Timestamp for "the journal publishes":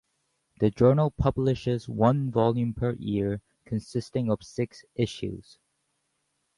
0.59-1.87